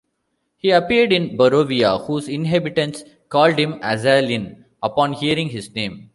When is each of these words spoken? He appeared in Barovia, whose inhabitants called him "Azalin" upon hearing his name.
He 0.57 0.71
appeared 0.71 1.13
in 1.13 1.37
Barovia, 1.37 2.07
whose 2.07 2.27
inhabitants 2.27 3.03
called 3.29 3.59
him 3.59 3.73
"Azalin" 3.83 4.65
upon 4.81 5.13
hearing 5.13 5.49
his 5.49 5.75
name. 5.75 6.09